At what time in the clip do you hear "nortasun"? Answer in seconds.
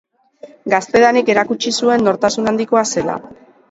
2.11-2.55